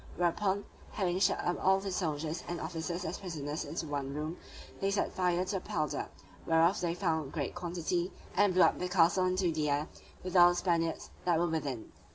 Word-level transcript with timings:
Whereupon, 0.17 0.65
having 0.93 1.19
shut 1.19 1.39
up 1.45 1.63
all 1.63 1.79
the 1.79 1.91
soldiers 1.91 2.43
and 2.47 2.59
officers 2.59 3.05
as 3.05 3.19
prisoners 3.19 3.63
into 3.65 3.85
one 3.85 4.15
room, 4.15 4.37
they 4.79 4.89
set 4.89 5.13
fire 5.13 5.45
to 5.45 5.55
the 5.57 5.61
powder 5.61 6.09
(whereof 6.47 6.81
they 6.81 6.95
found 6.95 7.33
great 7.33 7.53
quantity) 7.53 8.11
and 8.35 8.51
blew 8.55 8.63
up 8.63 8.79
the 8.79 8.89
castle 8.89 9.25
into 9.27 9.51
the 9.51 9.69
air, 9.69 9.89
with 10.23 10.35
all 10.35 10.49
the 10.49 10.55
Spaniards 10.55 11.11
that 11.25 11.37
were 11.37 11.45
within. 11.45 11.91